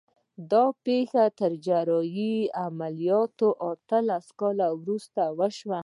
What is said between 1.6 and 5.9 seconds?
جراحي عملیات اتلس کاله وروسته وشوه